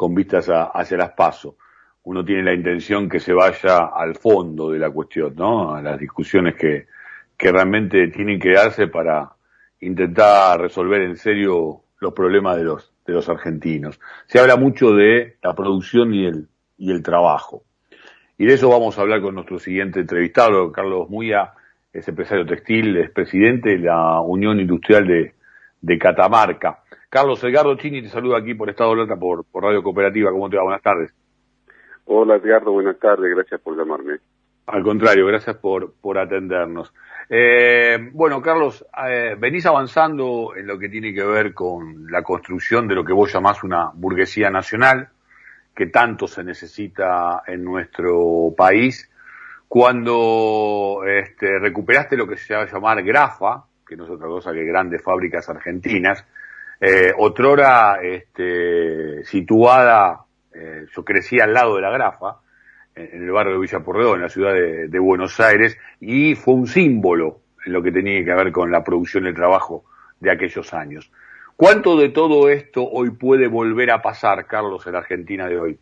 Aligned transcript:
con 0.00 0.14
vistas 0.14 0.48
hacia 0.48 0.96
las 0.96 1.10
pasos. 1.10 1.56
Uno 2.04 2.24
tiene 2.24 2.42
la 2.42 2.54
intención 2.54 3.06
que 3.06 3.20
se 3.20 3.34
vaya 3.34 3.90
al 3.94 4.14
fondo 4.16 4.70
de 4.70 4.78
la 4.78 4.90
cuestión, 4.90 5.34
¿no? 5.36 5.74
A 5.74 5.82
las 5.82 6.00
discusiones 6.00 6.54
que, 6.54 6.86
que 7.36 7.52
realmente 7.52 8.08
tienen 8.08 8.40
que 8.40 8.54
darse 8.54 8.86
para 8.86 9.30
intentar 9.78 10.58
resolver 10.58 11.02
en 11.02 11.18
serio 11.18 11.82
los 11.98 12.14
problemas 12.14 12.56
de 12.56 12.64
los, 12.64 12.90
de 13.04 13.12
los 13.12 13.28
argentinos. 13.28 14.00
Se 14.24 14.38
habla 14.38 14.56
mucho 14.56 14.92
de 14.92 15.36
la 15.42 15.54
producción 15.54 16.14
y 16.14 16.24
el, 16.24 16.48
y 16.78 16.92
el 16.92 17.02
trabajo. 17.02 17.64
Y 18.38 18.46
de 18.46 18.54
eso 18.54 18.70
vamos 18.70 18.96
a 18.96 19.02
hablar 19.02 19.20
con 19.20 19.34
nuestro 19.34 19.58
siguiente 19.58 20.00
entrevistado, 20.00 20.72
Carlos 20.72 21.10
Muya, 21.10 21.52
es 21.92 22.08
empresario 22.08 22.46
textil, 22.46 22.96
es 22.96 23.10
presidente 23.10 23.76
de 23.76 23.80
la 23.80 24.22
Unión 24.22 24.60
Industrial 24.60 25.06
de, 25.06 25.34
de 25.80 25.98
Catamarca. 25.98 26.80
Carlos 27.08 27.42
Edgardo 27.42 27.76
Chini 27.76 28.02
te 28.02 28.08
saluda 28.08 28.38
aquí 28.38 28.54
por 28.54 28.70
Estado 28.70 28.94
por, 29.18 29.44
por 29.44 29.64
Radio 29.64 29.82
Cooperativa. 29.82 30.30
¿Cómo 30.30 30.48
te 30.48 30.56
va? 30.56 30.62
Buenas 30.62 30.82
tardes. 30.82 31.12
Hola 32.04 32.36
Edgardo, 32.36 32.72
buenas 32.72 32.98
tardes, 32.98 33.34
gracias 33.34 33.60
por 33.60 33.76
llamarme. 33.76 34.18
Al 34.66 34.82
contrario, 34.82 35.26
gracias 35.26 35.56
por, 35.56 35.94
por 36.00 36.18
atendernos. 36.18 36.92
Eh, 37.28 38.10
bueno, 38.12 38.40
Carlos, 38.42 38.84
eh, 39.08 39.36
venís 39.38 39.66
avanzando 39.66 40.52
en 40.56 40.66
lo 40.66 40.78
que 40.78 40.88
tiene 40.88 41.12
que 41.14 41.24
ver 41.24 41.54
con 41.54 42.10
la 42.10 42.22
construcción 42.22 42.88
de 42.88 42.94
lo 42.94 43.04
que 43.04 43.12
vos 43.12 43.32
llamás 43.32 43.62
una 43.62 43.90
burguesía 43.94 44.50
nacional, 44.50 45.08
que 45.74 45.86
tanto 45.86 46.26
se 46.26 46.44
necesita 46.44 47.42
en 47.46 47.64
nuestro 47.64 48.52
país. 48.56 49.08
Cuando 49.68 51.02
este, 51.06 51.58
recuperaste 51.60 52.16
lo 52.16 52.26
que 52.26 52.36
se 52.36 52.54
va 52.54 52.62
a 52.62 52.66
llamar 52.66 53.02
Grafa, 53.02 53.64
que 53.90 53.96
no 53.96 54.04
es 54.04 54.10
otra 54.10 54.28
cosa 54.28 54.52
que 54.52 54.64
grandes 54.64 55.02
fábricas 55.02 55.48
argentinas, 55.48 56.24
eh, 56.80 57.12
otrora 57.18 57.98
este, 58.00 59.24
situada, 59.24 60.20
eh, 60.54 60.86
yo 60.94 61.04
crecí 61.04 61.40
al 61.40 61.52
lado 61.52 61.74
de 61.74 61.82
la 61.82 61.90
Grafa, 61.90 62.36
en, 62.94 63.24
el 63.24 63.32
barrio 63.32 63.54
de 63.54 63.58
Villa 63.58 63.80
Porredón, 63.80 64.16
en 64.16 64.22
la 64.22 64.28
ciudad 64.28 64.54
de, 64.54 64.98
Buenos 65.00 65.40
Aires, 65.40 65.76
y 65.98 66.36
fue 66.36 66.54
un 66.54 66.68
símbolo 66.68 67.40
en 67.66 67.72
lo 67.72 67.82
que 67.82 67.90
tenía 67.90 68.24
que 68.24 68.32
ver 68.32 68.52
con 68.52 68.70
la 68.70 68.84
producción 68.84 69.26
y 69.26 69.34
trabajo 69.34 69.84
de 70.20 70.30
aquellos 70.30 70.72
años. 70.72 71.10
¿Cuánto 71.56 71.98
de 71.98 72.10
todo 72.10 72.48
esto 72.48 72.88
hoy 72.88 73.10
puede 73.10 73.48
volver 73.48 73.90
a 73.90 74.00
pasar, 74.00 74.46
Carlos, 74.46 74.86
en 74.86 74.92
la 74.92 75.00
Argentina 75.00 75.48
de 75.48 75.58
hoy? 75.58 75.78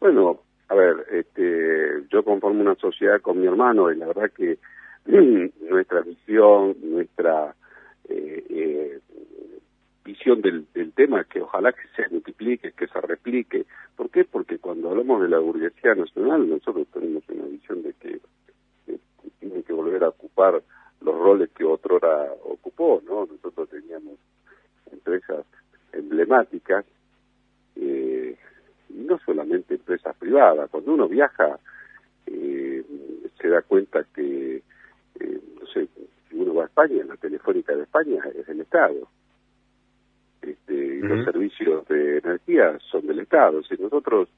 Bueno, 0.00 0.40
a 0.68 0.74
ver, 0.74 1.06
este, 1.12 2.02
yo 2.10 2.24
conformo 2.24 2.62
una 2.62 2.74
sociedad 2.74 3.20
con 3.20 3.40
mi 3.40 3.46
hermano 3.46 3.92
y 3.92 3.96
la 3.96 4.08
verdad 4.08 4.32
que 4.36 4.58
nuestra 5.70 6.00
visión, 6.00 6.76
nuestra 6.82 7.54
eh, 8.08 8.44
eh, 8.48 9.00
visión 10.04 10.40
del, 10.40 10.66
del, 10.72 10.92
tema, 10.92 11.24
que 11.24 11.40
ojalá 11.40 11.72
que 11.72 11.82
se 11.94 12.08
multiplique, 12.10 12.72
que 12.72 12.86
se 12.86 13.00
replique. 13.00 13.66
¿Por 13.96 14.10
qué? 14.10 14.24
Porque 14.24 14.58
cuando 14.58 14.90
hablamos 14.90 15.22
de 15.22 15.28
la 15.28 15.38
burguesía 15.38 15.94
nacional, 15.94 16.48
nosotros 16.48 16.86
tenemos 16.92 17.22
una 17.28 17.44
visión 17.46 17.82
de 17.82 17.92
que, 17.94 18.20
tiene 19.40 19.62
que 19.62 19.72
volver 19.72 20.04
a 20.04 20.08
ocupar 20.08 20.62
los 21.00 21.14
roles 21.14 21.50
que 21.50 21.64
otrora 21.64 22.32
ocupó, 22.44 23.02
¿no? 23.04 23.26
Nosotros 23.26 23.68
teníamos 23.68 24.18
empresas 24.90 25.44
emblemáticas, 25.92 26.84
eh, 27.76 28.36
y 28.88 28.94
no 28.94 29.18
solamente 29.18 29.74
empresas 29.74 30.16
privadas. 30.16 30.70
Cuando 30.70 30.94
uno 30.94 31.08
viaja, 31.08 31.58
eh, 32.26 32.84
se 33.40 33.48
da 33.48 33.62
cuenta 33.62 34.04
que 34.14 34.62
va 36.54 36.64
a 36.64 36.66
España, 36.66 37.04
la 37.04 37.16
telefónica 37.16 37.74
de 37.74 37.82
España 37.82 38.22
es 38.34 38.46
del 38.46 38.60
Estado. 38.60 39.08
Este, 40.42 40.74
y 40.74 41.00
los 41.00 41.24
servicios 41.24 41.86
de 41.88 42.18
energía 42.18 42.78
son 42.90 43.06
del 43.06 43.20
Estado. 43.20 43.62
Si 43.62 43.76
nosotros, 43.76 44.28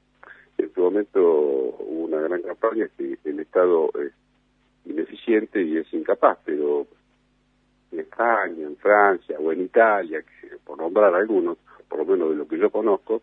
en 0.57 0.65
este 0.65 0.79
momento, 0.79 1.21
hubo 1.21 2.05
una 2.05 2.21
gran 2.21 2.41
campaña 2.41 2.87
que 2.97 3.17
el 3.23 3.39
Estado 3.39 3.89
es 3.99 4.13
ineficiente 4.85 5.61
y 5.61 5.77
es 5.77 5.93
incapaz, 5.93 6.39
pero 6.45 6.87
en 7.91 7.99
España, 7.99 8.65
en 8.65 8.77
Francia 8.77 9.37
o 9.39 9.51
en 9.51 9.61
Italia, 9.61 10.23
por 10.63 10.77
nombrar 10.77 11.13
algunos, 11.13 11.57
por 11.89 11.99
lo 11.99 12.05
menos 12.05 12.29
de 12.29 12.35
lo 12.35 12.47
que 12.47 12.57
yo 12.57 12.69
conozco, 12.69 13.21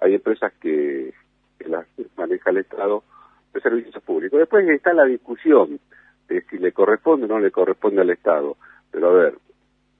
hay 0.00 0.14
empresas 0.14 0.52
que, 0.60 1.12
que 1.58 1.68
las 1.68 1.86
maneja 2.16 2.50
el 2.50 2.58
Estado 2.58 3.04
de 3.52 3.60
servicios 3.60 4.02
públicos. 4.02 4.38
Después 4.38 4.68
está 4.68 4.92
la 4.92 5.04
discusión 5.04 5.78
si 6.28 6.58
le 6.58 6.72
corresponde 6.72 7.26
o 7.26 7.28
no 7.28 7.38
le 7.38 7.50
corresponde 7.50 8.00
al 8.00 8.10
Estado. 8.10 8.56
Pero 8.90 9.10
a 9.10 9.12
ver, 9.12 9.38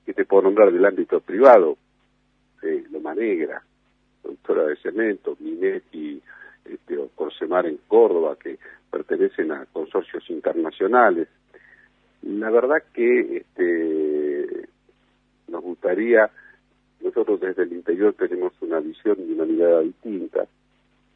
¿qué 0.05 0.15
te 0.15 0.25
puedo 0.25 0.45
nombrar 0.45 0.73
del 0.73 0.85
ámbito 0.85 1.21
privado? 1.21 1.77
Eh, 2.63 2.85
Loma 2.91 3.15
Negra, 3.15 3.63
productora 4.23 4.65
de 4.65 4.77
cemento, 4.77 5.37
Minetti, 5.41 6.23
este, 6.65 6.97
o 6.97 7.09
Corsemar 7.09 7.67
en 7.67 7.79
Córdoba, 7.89 8.37
que 8.37 8.59
pertenecen 8.91 9.53
a 9.53 9.67
consorcios 9.67 10.29
internacionales. 10.31 11.29
La 12.23 12.51
verdad 12.51 12.83
que 12.93 13.39
este, 13.39 14.69
nos 15.49 15.63
gustaría, 15.63 16.31
nosotros 17.01 17.41
desde 17.41 17.65
el 17.65 17.73
interior 17.73 18.15
tenemos 18.15 18.53
una 18.61 18.79
visión 18.79 19.17
y 19.19 19.33
una 19.33 19.45
mirada 19.45 19.81
distinta, 19.81 20.47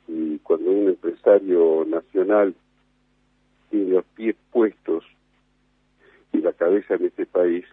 y 0.08 0.38
cuando 0.38 0.70
un 0.70 0.88
empresario 0.88 1.84
nacional 1.86 2.54
tiene 3.71 3.91
los 3.91 4.04
pies 4.15 4.37
puestos 4.50 5.04
y 6.32 6.38
la 6.38 6.53
cabeza 6.53 6.94
en 6.94 7.06
este 7.06 7.27
país, 7.27 7.65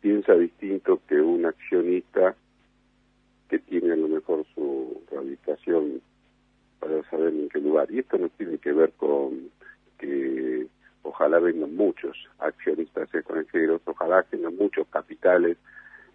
piensa 0.00 0.34
distinto 0.34 1.00
que 1.08 1.20
un 1.20 1.46
accionista 1.46 2.34
que 3.48 3.58
tiene 3.58 3.92
a 3.92 3.96
lo 3.96 4.08
mejor 4.08 4.44
su 4.54 5.02
radicación 5.10 6.00
para 6.78 7.02
saber 7.10 7.28
en 7.28 7.48
qué 7.48 7.60
lugar. 7.60 7.90
Y 7.90 8.00
esto 8.00 8.18
no 8.18 8.28
tiene 8.30 8.58
que 8.58 8.72
ver 8.72 8.92
con 8.92 9.50
que 9.98 10.66
ojalá 11.02 11.38
vengan 11.38 11.74
muchos 11.74 12.16
accionistas 12.38 13.14
extranjeros, 13.14 13.80
ojalá 13.84 14.24
vengan 14.30 14.56
muchos 14.56 14.86
capitales, 14.88 15.56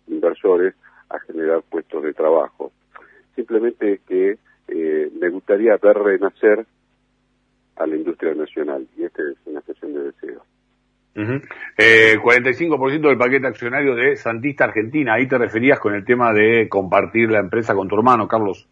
inversores 0.07 0.75
a 1.09 1.19
generar 1.19 1.63
puestos 1.63 2.03
de 2.03 2.13
trabajo. 2.13 2.71
Simplemente 3.35 4.01
que 4.07 4.37
eh, 4.67 5.11
me 5.19 5.29
gustaría 5.29 5.77
ver 5.77 5.97
renacer 5.97 6.65
a 7.79 7.87
la 7.87 7.95
industria 7.95 8.33
nacional 8.35 8.85
y 8.97 9.03
esta 9.03 9.23
es 9.23 9.37
una 9.45 9.61
cuestión 9.61 9.93
de 9.93 10.03
deseo. 10.03 10.43
eh, 11.77 12.17
45% 12.21 13.07
del 13.07 13.17
paquete 13.17 13.47
accionario 13.47 13.95
de 13.95 14.15
Santista 14.15 14.65
Argentina, 14.65 15.15
ahí 15.15 15.27
te 15.27 15.37
referías 15.37 15.79
con 15.79 15.95
el 15.95 16.05
tema 16.05 16.33
de 16.33 16.69
compartir 16.69 17.31
la 17.31 17.39
empresa 17.39 17.73
con 17.73 17.87
tu 17.87 17.95
hermano, 17.95 18.27
Carlos. 18.27 18.67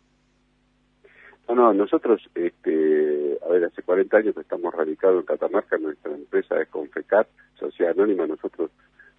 No, 1.48 1.56
no, 1.56 1.74
nosotros, 1.74 2.30
este, 2.36 3.38
a 3.46 3.50
ver, 3.50 3.64
hace 3.66 3.82
40 3.82 4.18
años 4.18 4.36
que 4.36 4.42
estamos 4.42 4.74
radicados 4.74 5.22
en 5.22 5.26
Catamarca, 5.26 5.78
nuestra 5.78 6.14
empresa 6.14 6.62
es 6.62 6.68
Confecat, 6.68 7.28
Sociedad 7.58 7.94
Anónima, 7.94 8.28
nosotros 8.28 8.70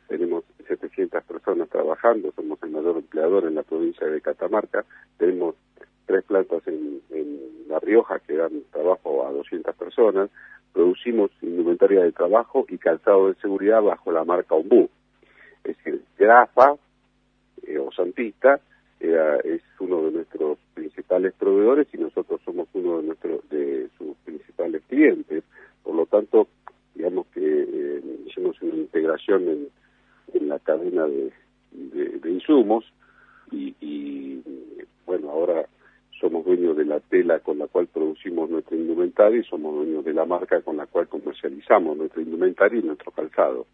tenemos 0.09 0.45
700 0.67 1.25
personas 1.25 1.69
trabajando, 1.71 2.31
somos 2.33 2.63
el 2.63 2.71
mayor 2.71 2.99
empleador 2.99 3.45
en 3.45 3.55
la 3.55 3.63
provincia 3.63 4.07
de 4.07 4.21
Catamarca, 4.21 4.85
tenemos 5.17 5.55
tres 6.09 6.25
plantas 6.25 6.67
en, 6.67 6.99
La 7.69 7.79
Rioja 7.79 8.19
que 8.21 8.35
dan 8.35 8.63
trabajo 8.73 9.27
a 9.27 9.31
200 9.31 9.77
personas, 9.77 10.31
producimos 10.73 11.31
indumentaria 11.43 12.03
de 12.03 12.13
trabajo 12.13 12.65
y 12.67 12.79
calzado 12.79 13.29
de 13.29 13.35
seguridad 13.35 13.83
bajo 13.83 14.11
la 14.11 14.25
marca 14.25 14.55
Ombu. 14.55 14.89
Es 15.65 15.77
decir, 15.77 16.03
Grafa 16.19 16.77
eh, 17.67 17.79
o 17.79 17.93
Santista 17.93 18.59
es 19.01 19.63
uno 19.79 20.03
de 20.05 20.13
nuestros 20.13 20.59
principales 20.75 21.35
proveedores 21.35 21.87
y 21.93 21.99
nosotros 21.99 22.41
somos 22.45 22.69
uno 22.73 22.99
de 22.99 23.07
nuestros 23.09 23.49
de 23.51 23.89
sus 23.99 24.17
principales 24.25 24.83
clientes. 24.89 25.45
Por 25.83 25.95
lo 25.95 26.07
tanto, 26.07 26.49
digamos 26.95 27.27
que 27.29 27.41
eh, 27.43 28.03
hicimos 28.27 28.61
una 28.63 28.77
integración 28.77 29.69
en, 30.33 30.49
la 30.49 30.59
cadena 30.59 31.05
de, 31.05 31.31
de, 31.73 32.19
de 32.19 32.31
insumos 32.31 32.85
y, 33.51 33.75
y 33.81 34.43
bueno, 35.05 35.31
ahora 35.31 35.67
dueños 36.49 36.77
de 36.77 36.85
la 36.87 37.01
tela 37.01 37.41
con 37.41 37.59
la 37.59 37.67
cual 37.67 37.89
producimos 37.93 38.49
nuestra 38.49 38.77
indumentaria 38.77 39.39
y 39.39 39.45
somos 39.45 39.75
dueños 39.75 40.05
de 40.05 40.15
la 40.15 40.25
marca 40.25 40.61
con 40.63 40.77
la 40.77 40.87
cual 40.87 41.07
comercializamos 41.07 41.97
nuestra 41.97 42.23
indumentaria 42.23 42.81
y 42.81 42.83
nuestro 42.83 43.13
calzado. 43.13 43.67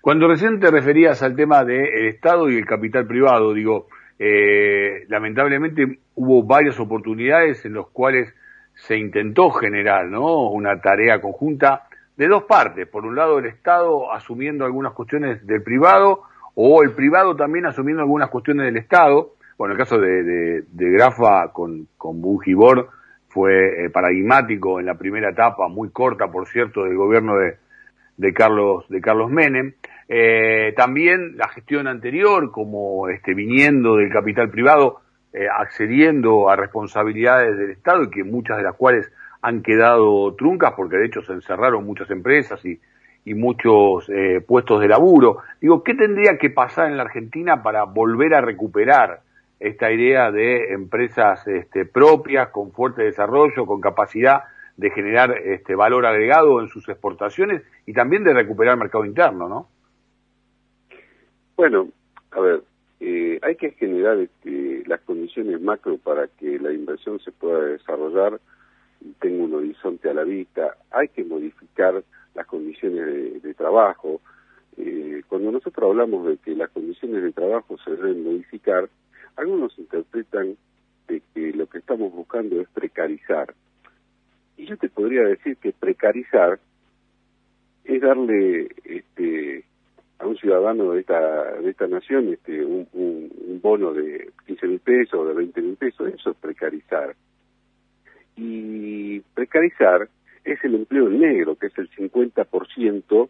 Cuando 0.00 0.28
recién 0.28 0.60
te 0.60 0.70
referías 0.70 1.22
al 1.22 1.34
tema 1.34 1.64
del 1.64 2.06
Estado 2.06 2.48
y 2.48 2.56
el 2.56 2.64
capital 2.64 3.06
privado, 3.06 3.52
digo, 3.52 3.88
eh, 4.18 5.04
lamentablemente 5.08 5.98
hubo 6.14 6.44
varias 6.44 6.78
oportunidades 6.78 7.64
en 7.64 7.74
las 7.74 7.86
cuales 7.88 8.32
se 8.74 8.96
intentó 8.96 9.50
generar 9.50 10.06
¿no? 10.06 10.48
una 10.50 10.80
tarea 10.80 11.20
conjunta 11.20 11.88
de 12.16 12.28
dos 12.28 12.44
partes. 12.44 12.86
Por 12.88 13.04
un 13.04 13.16
lado, 13.16 13.40
el 13.40 13.46
Estado 13.46 14.12
asumiendo 14.12 14.64
algunas 14.64 14.92
cuestiones 14.92 15.44
del 15.46 15.62
privado 15.62 16.22
o 16.54 16.82
el 16.82 16.92
privado 16.92 17.34
también 17.34 17.66
asumiendo 17.66 18.02
algunas 18.02 18.30
cuestiones 18.30 18.66
del 18.66 18.76
Estado 18.76 19.34
bueno, 19.62 19.74
el 19.74 19.78
caso 19.78 19.96
de, 19.96 20.64
Grafa 20.72 21.52
con, 21.52 21.86
con 21.96 22.20
Bungibor 22.20 22.88
fue 23.28 23.84
eh, 23.84 23.90
paradigmático 23.90 24.80
en 24.80 24.86
la 24.86 24.96
primera 24.96 25.30
etapa, 25.30 25.68
muy 25.68 25.90
corta, 25.90 26.32
por 26.32 26.48
cierto, 26.48 26.82
del 26.82 26.96
gobierno 26.96 27.34
de, 27.36 28.34
Carlos, 28.34 28.84
de 28.88 29.00
Carlos 29.00 29.30
Menem. 29.30 29.74
Eh, 30.08 30.74
también 30.76 31.36
la 31.36 31.46
gestión 31.46 31.86
anterior, 31.86 32.50
como 32.50 33.08
este, 33.08 33.34
viniendo 33.34 33.98
del 33.98 34.10
capital 34.10 34.50
privado, 34.50 35.02
eh, 35.32 35.46
accediendo 35.48 36.50
a 36.50 36.56
responsabilidades 36.56 37.56
del 37.56 37.70
Estado 37.70 38.02
y 38.02 38.10
que 38.10 38.24
muchas 38.24 38.56
de 38.56 38.64
las 38.64 38.74
cuales 38.74 39.12
han 39.42 39.62
quedado 39.62 40.34
truncas 40.34 40.72
porque 40.76 40.96
de 40.96 41.06
hecho 41.06 41.22
se 41.22 41.34
encerraron 41.34 41.86
muchas 41.86 42.10
empresas 42.10 42.60
y, 42.64 42.80
muchos 43.24 44.10
puestos 44.48 44.80
de 44.80 44.88
laburo. 44.88 45.38
Digo, 45.60 45.84
¿qué 45.84 45.94
tendría 45.94 46.38
que 46.38 46.50
pasar 46.50 46.88
en 46.88 46.96
la 46.96 47.04
Argentina 47.04 47.62
para 47.62 47.84
volver 47.84 48.34
a 48.34 48.40
recuperar 48.40 49.20
esta 49.62 49.92
idea 49.92 50.32
de 50.32 50.72
empresas 50.72 51.46
este, 51.46 51.86
propias, 51.86 52.48
con 52.48 52.72
fuerte 52.72 53.04
desarrollo, 53.04 53.64
con 53.64 53.80
capacidad 53.80 54.42
de 54.76 54.90
generar 54.90 55.38
este, 55.38 55.76
valor 55.76 56.04
agregado 56.04 56.60
en 56.60 56.68
sus 56.68 56.88
exportaciones 56.88 57.62
y 57.86 57.92
también 57.92 58.24
de 58.24 58.34
recuperar 58.34 58.74
el 58.74 58.80
mercado 58.80 59.04
interno, 59.04 59.48
¿no? 59.48 59.68
Bueno, 61.56 61.88
a 62.32 62.40
ver, 62.40 62.62
eh, 62.98 63.38
hay 63.42 63.54
que 63.54 63.70
generar 63.72 64.18
este, 64.18 64.82
las 64.86 65.00
condiciones 65.02 65.60
macro 65.60 65.96
para 65.98 66.26
que 66.26 66.58
la 66.58 66.72
inversión 66.72 67.20
se 67.20 67.30
pueda 67.30 67.60
desarrollar 67.60 68.40
y 69.00 69.12
tenga 69.20 69.44
un 69.44 69.54
horizonte 69.54 70.10
a 70.10 70.14
la 70.14 70.24
vista. 70.24 70.76
Hay 70.90 71.08
que 71.08 71.22
modificar 71.22 72.02
las 72.34 72.46
condiciones 72.46 73.42
de, 73.42 73.54
trabajo. 73.54 74.20
Eh, 74.76 75.22
cuando 75.28 75.52
nosotros 75.52 75.90
hablamos 75.90 76.26
de 76.26 76.38
que 76.38 76.56
las 76.56 76.70
condiciones 76.70 77.22
de 77.22 77.32
trabajo 77.32 77.76
se 77.84 77.92
deben 77.92 78.24
modificar, 78.24 78.88
algunos 79.36 79.78
interpretan 79.78 80.56
de 81.08 81.22
que 81.34 81.52
lo 81.52 81.66
que 81.66 81.78
estamos 81.78 82.12
buscando 82.12 82.60
es 82.60 82.68
precarizar. 82.68 83.54
Y 84.56 84.66
yo 84.66 84.76
te 84.76 84.88
podría 84.88 85.22
decir 85.22 85.56
que 85.56 85.72
precarizar 85.72 86.58
es 87.84 88.00
darle 88.00 88.68
este, 88.84 89.64
a 90.18 90.26
un 90.26 90.36
ciudadano 90.36 90.92
de 90.92 91.00
esta, 91.00 91.52
de 91.54 91.70
esta 91.70 91.86
nación 91.88 92.32
este, 92.32 92.64
un, 92.64 92.86
un, 92.92 93.60
bono 93.60 93.92
de 93.92 94.30
15 94.46 94.66
mil 94.66 94.80
pesos 94.80 95.14
o 95.14 95.24
de 95.26 95.34
20 95.34 95.62
mil 95.62 95.76
pesos, 95.76 96.08
eso 96.12 96.30
es 96.30 96.36
precarizar. 96.36 97.14
Y 98.36 99.20
precarizar 99.34 100.08
es 100.44 100.62
el 100.64 100.74
empleo 100.74 101.08
negro, 101.08 101.56
que 101.56 101.68
es 101.68 101.78
el 101.78 101.88
50% 101.90 103.28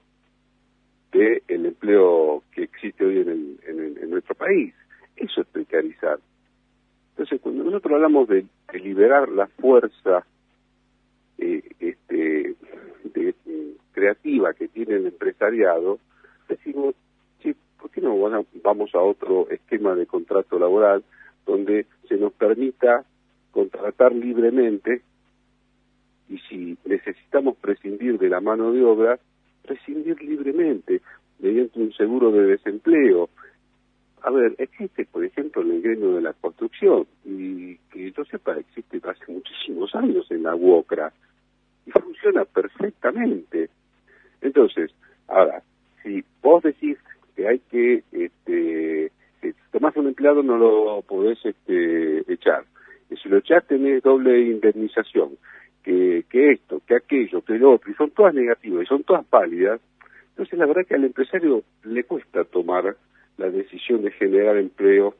del 1.12 1.43
el 1.48 1.66
empleo 1.66 2.43
que 2.52 2.62
existe 2.62 3.05
hoy 3.05 3.19
en, 3.19 3.58
en, 3.66 4.10
nuestro 4.10 4.34
país. 4.34 4.75
Eso 5.22 5.40
es 5.40 5.46
precarizar. 5.46 6.19
Entonces, 7.10 7.40
cuando 7.40 7.62
nosotros 7.62 7.94
hablamos 7.94 8.28
de, 8.28 8.44
liberar 8.74 9.28
la 9.28 9.46
fuerza 9.46 10.26
eh, 11.38 11.62
este, 11.78 12.56
de, 13.04 13.34
creativa 13.92 14.52
que 14.54 14.66
tiene 14.66 14.96
el 14.96 15.06
empresariado, 15.06 16.00
decimos, 16.48 16.96
sí, 17.42 17.54
¿por 17.78 17.90
qué 17.90 18.00
no 18.00 18.16
vamos 18.64 18.94
a 18.94 18.98
otro 18.98 19.48
esquema 19.50 19.94
de 19.94 20.06
contrato 20.06 20.58
laboral 20.58 21.04
donde 21.46 21.86
se 22.08 22.16
nos 22.16 22.32
permita 22.32 23.04
contratar 23.52 24.12
libremente 24.12 25.02
y 26.28 26.38
si 26.48 26.78
necesitamos 26.84 27.56
prescindir 27.58 28.19
de 28.19 28.28
la 28.28 28.40
mano 28.40 28.72
de 28.72 28.82
obra, 28.82 29.20
prescindir 29.62 30.20
libremente 30.22 31.00
mediante 31.38 31.78
un 31.78 31.92
seguro 31.92 32.32
de 32.32 32.46
desempleo. 32.46 33.28
A 34.24 34.30
ver, 34.30 34.54
existe, 34.58 35.04
por 35.06 35.24
ejemplo, 35.24 35.62
el 35.62 35.82
gremio 35.82 36.14
de 36.14 36.22
la 36.22 36.32
construcción, 36.32 37.06
y 37.24 37.76
que 37.90 38.12
yo 38.12 38.24
sepa, 38.24 38.56
existe 38.56 39.00
hace 39.02 39.32
muchísimos 39.32 39.92
años 39.96 40.30
en 40.30 40.44
la 40.44 40.54
UOCRA, 40.54 41.12
y 41.86 41.90
funciona 41.90 42.44
perfectamente. 42.44 43.69
Entonces, 44.40 44.92
ahora, 45.26 45.62
si 46.02 46.24
vos 46.40 46.62
decís 46.62 46.98
que 47.34 47.48
hay 47.48 47.58
que, 47.70 48.04
este, 48.12 49.10
si 49.40 49.52
tomás 49.72 49.96
un 49.96 50.06
empleado 50.06 50.44
no 50.44 50.56
lo 50.56 51.02
podés 51.02 51.44
este, 51.44 52.32
echar, 52.32 52.64
y 53.10 53.16
si 53.16 53.28
lo 53.28 53.38
echás 53.38 53.66
tenés 53.66 54.04
doble 54.04 54.40
indemnización, 54.40 55.30
que, 55.82 56.24
que 56.30 56.52
esto, 56.52 56.80
que 56.86 56.94
aquello, 56.94 57.42
que 57.42 57.58
lo 57.58 57.72
otro, 57.72 57.90
y 57.90 57.94
son 57.94 58.12
todas 58.12 58.34
negativas 58.34 58.84
y 58.84 58.86
son 58.86 59.02
todas 59.02 59.24
pálidas, 59.26 59.80
entonces 60.30 60.56
la 60.56 60.66
verdad 60.66 60.86
que 60.86 60.94
al 60.94 61.04
empresario 61.04 61.64
le 61.82 62.04
cuesta 62.04 62.44
tomar 62.44 62.96
la 63.38 63.50
decisión 63.50 64.02
de 64.02 64.11
generar 64.12 64.56
empleo 64.56 65.14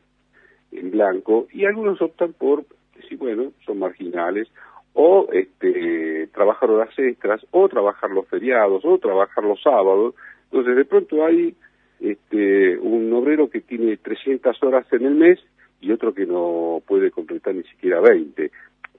en 0.71 0.91
blanco 0.91 1.47
y 1.53 1.65
algunos 1.65 2.01
optan 2.01 2.33
por 2.33 2.65
decir, 2.97 3.19
bueno, 3.19 3.53
son 3.65 3.79
marginales 3.79 4.49
o 4.95 5.29
este, 5.33 6.29
trabajar 6.29 6.71
horas 6.71 6.99
extras 6.99 7.45
o 7.51 7.69
trabajar 7.69 8.11
los 8.11 8.27
feriados 8.29 8.85
o 8.85 8.99
trabajar 8.99 9.45
los 9.45 9.61
sábados 9.63 10.15
entonces, 10.53 10.77
de 10.77 10.85
pronto 10.85 11.25
hay 11.25 11.55
este, 11.99 12.77
un 12.77 13.11
obrero 13.15 13.49
que 13.49 13.63
tiene 13.63 13.97
300 13.97 14.63
horas 14.63 14.87
en 14.93 15.07
el 15.07 15.15
mes 15.15 15.41
y 15.81 15.91
otro 15.93 16.13
que 16.13 16.27
no 16.27 16.83
puede 16.87 17.11
completar 17.11 17.55
ni 17.55 17.63
siquiera 17.65 18.01
20. 18.01 18.51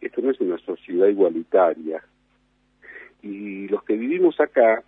Esto 0.01 0.21
no 0.21 0.31
es 0.31 0.41
una 0.41 0.57
sociedad 0.57 1.07
igualitaria. 1.07 2.03
Y 3.21 3.67
los 3.67 3.83
que 3.83 3.95
vivimos 3.95 4.39
acá, 4.39 4.83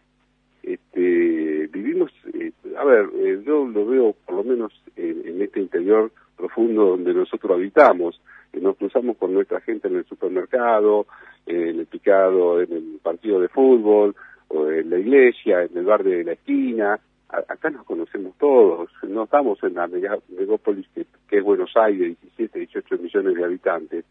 este, 0.65 1.67
vivimos, 1.67 2.11
eh, 2.33 2.51
a 2.75 2.83
ver, 2.83 3.07
eh, 3.15 3.41
yo 3.45 3.67
lo 3.67 3.85
veo 3.85 4.15
por 4.25 4.35
lo 4.35 4.43
menos 4.43 4.73
en, 4.95 5.39
este 5.41 5.59
interior 5.59 6.11
profundo 6.35 6.85
donde 6.85 7.13
nosotros 7.13 7.51
habitamos, 7.51 8.19
nos 8.53 8.75
cruzamos 8.77 9.15
con 9.17 9.33
nuestra 9.33 9.61
gente 9.61 9.87
en 9.87 9.97
el 9.97 10.05
supermercado, 10.05 11.05
en 11.45 11.79
el 11.79 11.85
picado, 11.85 12.61
en 12.61 12.73
el 12.73 12.99
partido 13.03 13.39
de 13.39 13.49
fútbol, 13.49 14.15
o 14.47 14.71
en 14.71 14.89
la 14.89 14.97
iglesia, 14.97 15.63
en 15.63 15.77
el 15.77 15.85
bar 15.85 16.03
de 16.03 16.23
la 16.23 16.31
esquina. 16.31 16.99
acá 17.29 17.69
nos 17.69 17.85
conocemos 17.85 18.35
todos, 18.39 18.89
no 19.03 19.25
estamos 19.25 19.61
en 19.63 19.75
la 19.75 19.87
megópolis 19.87 20.87
que, 20.95 21.05
es 21.29 21.43
Buenos 21.43 21.75
Aires, 21.75 22.17
17, 22.21 22.59
18 22.59 22.97
millones 22.97 23.35
de 23.35 23.43
habitantes. 23.43 24.05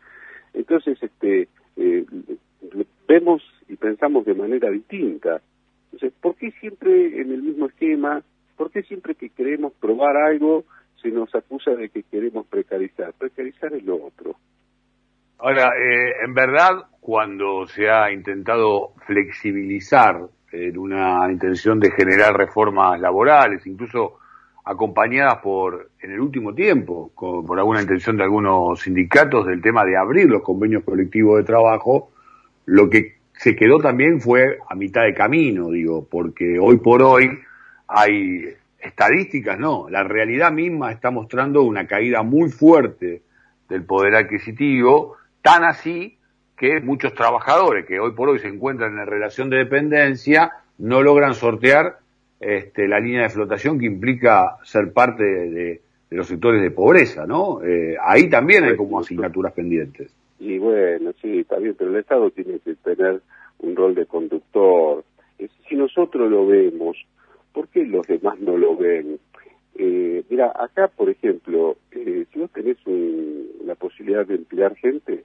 Entonces, 0.52 1.02
este, 1.02 1.48
eh, 1.76 2.04
vemos 3.08 3.42
y 3.68 3.76
pensamos 3.76 4.24
de 4.24 4.34
manera 4.34 4.70
distinta. 4.70 5.40
¿Por 6.25 6.37
qué 6.37 6.53
siempre 6.53 7.21
en 7.21 7.32
el 7.32 7.43
mismo 7.43 7.67
esquema? 7.67 8.23
¿Por 8.56 8.71
qué 8.71 8.82
siempre 8.85 9.15
que 9.15 9.29
queremos 9.29 9.75
probar 9.75 10.17
algo 10.17 10.65
se 11.03 11.11
nos 11.11 11.35
acusa 11.35 11.73
de 11.73 11.91
que 11.91 12.03
queremos 12.05 12.47
precarizar? 12.47 13.12
Precarizar 13.12 13.75
es 13.75 13.85
lo 13.85 13.97
otro. 14.06 14.35
Ahora, 15.37 15.73
eh, 15.76 16.25
en 16.25 16.32
verdad, 16.32 16.87
cuando 16.99 17.67
se 17.67 17.91
ha 17.91 18.11
intentado 18.11 18.94
flexibilizar 19.06 20.23
en 20.50 20.79
una 20.79 21.31
intención 21.31 21.79
de 21.79 21.91
generar 21.91 22.35
reformas 22.35 22.99
laborales, 22.99 23.67
incluso 23.67 24.17
acompañadas 24.65 25.41
por, 25.43 25.91
en 26.00 26.12
el 26.12 26.21
último 26.21 26.55
tiempo, 26.55 27.12
por 27.15 27.59
alguna 27.59 27.82
intención 27.82 28.17
de 28.17 28.23
algunos 28.23 28.81
sindicatos 28.81 29.47
del 29.47 29.61
tema 29.61 29.85
de 29.85 29.99
abrir 29.99 30.31
los 30.31 30.40
convenios 30.40 30.85
colectivos 30.85 31.37
de 31.37 31.45
trabajo, 31.45 32.12
lo 32.64 32.88
que 32.88 33.13
se 33.37 33.55
quedó 33.57 33.79
también 33.79 34.21
fue 34.21 34.59
a 34.69 34.75
mitad 34.75 35.03
de 35.03 35.14
camino, 35.14 35.71
digo, 35.71 36.07
porque 36.11 36.59
hoy 36.59 36.79
por 36.79 37.03
hoy 37.03 37.38
hay 37.88 38.55
estadísticas, 38.79 39.59
no, 39.59 39.88
la 39.91 40.05
realidad 40.05 40.53
misma 40.53 40.93
está 40.93 41.11
mostrando 41.11 41.62
una 41.62 41.87
caída 41.87 42.23
muy 42.23 42.50
fuerte 42.50 43.23
del 43.69 43.85
poder 43.85 44.14
adquisitivo, 44.14 45.17
Tan 45.45 45.62
así 45.62 46.17
que 46.57 46.81
muchos 46.81 47.12
trabajadores 47.12 47.85
que 47.85 48.00
hoy 48.00 48.12
por 48.12 48.31
hoy 48.31 48.38
se 48.38 48.49
encuentran 48.49 48.99
en 48.99 49.07
relación 49.07 49.50
de 49.50 49.59
dependencia 49.59 50.53
no 50.79 51.03
logran 51.03 51.35
sortear 51.35 51.99
este, 52.41 52.88
la 52.88 52.99
línea 52.99 53.25
de 53.25 53.29
flotación 53.29 53.79
que 53.79 53.85
implica 53.85 54.57
ser 54.62 54.95
parte 54.95 55.23
de, 55.23 55.83
los 56.09 56.29
sectores 56.29 56.62
de 56.62 56.71
pobreza, 56.71 57.26
¿no? 57.26 57.62
Eh, 57.62 57.95
ahí 58.03 58.31
también 58.31 58.64
hay 58.64 58.75
como 58.75 59.00
asignaturas 59.00 59.53
pendientes. 59.53 60.14
Y 60.38 60.59
bueno, 60.59 61.12
sí, 61.21 61.41
está 61.41 61.59
bien, 61.59 61.75
pero 61.79 61.91
el 61.91 61.97
Estado 61.97 62.31
tiene 62.31 62.59
que 62.61 62.75
tener 62.75 63.23
un 63.61 63.76
rol 63.76 63.95
de 63.95 64.07
conductor. 64.07 65.05
Si 65.69 65.76
nosotros 65.76 66.31
lo 66.31 66.47
vemos, 66.47 66.97
¿por 67.53 67.69
qué 67.69 67.85
los 67.85 68.07
demás 68.07 68.38
no 68.41 68.57
lo 68.57 68.76
ven? 68.76 69.19
Eh, 69.76 70.25
mira, 70.29 70.53
acá, 70.55 70.88
por 70.88 71.11
ejemplo, 71.11 71.76
eh, 71.91 72.26
si 72.33 72.38
vos 72.38 72.50
tenés 72.53 72.76
la 73.64 73.75
posibilidad 73.75 74.26
de 74.26 74.37
emplear 74.37 74.76
gente, 74.76 75.25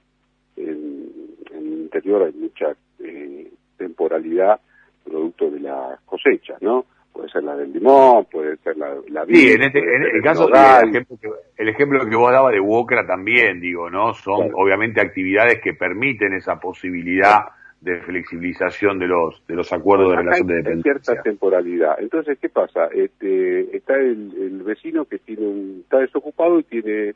en, 0.56 1.10
el 1.52 1.66
interior 1.66 2.24
hay 2.24 2.32
mucha 2.32 2.76
eh, 2.98 3.50
temporalidad 3.76 4.60
producto 5.04 5.50
de 5.50 5.60
las 5.60 6.00
cosechas, 6.02 6.60
¿no? 6.60 6.84
Puede 7.20 7.32
ser 7.32 7.44
la 7.44 7.54
del 7.54 7.70
limón, 7.70 8.24
puede 8.32 8.56
ser 8.56 8.78
la, 8.78 8.94
la 9.08 9.26
Sí, 9.26 9.52
en 9.52 9.62
este, 9.62 9.78
en 9.78 10.02
este 10.04 10.22
caso, 10.22 10.48
el 10.48 10.88
ejemplo, 10.88 11.18
que, 11.20 11.28
el 11.58 11.68
ejemplo, 11.68 12.08
que, 12.08 12.16
vos 12.16 12.32
daba 12.32 12.50
de 12.50 12.60
Wokra 12.60 13.06
también, 13.06 13.60
digo, 13.60 13.90
¿no? 13.90 14.14
Son 14.14 14.50
obviamente 14.54 15.02
actividades 15.02 15.60
que 15.60 15.74
permiten 15.74 16.32
esa 16.32 16.58
posibilidad 16.58 17.40
de 17.82 18.00
flexibilización 18.00 18.98
de 18.98 19.06
los 19.06 19.46
de 19.46 19.54
los 19.54 19.70
acuerdos 19.70 20.12
de 20.12 20.16
relación 20.16 20.46
de 20.46 20.54
dependencia. 20.54 20.94
Cierta 21.02 21.22
temporalidad. 21.22 21.96
Entonces, 21.98 22.38
¿qué 22.40 22.48
pasa? 22.48 22.86
Este, 22.86 23.76
está 23.76 23.96
el, 23.96 24.32
el 24.38 24.62
vecino 24.62 25.04
que 25.04 25.18
tiene 25.18 25.46
un, 25.46 25.80
está 25.82 25.98
desocupado 25.98 26.58
y 26.58 26.62
tiene 26.62 27.14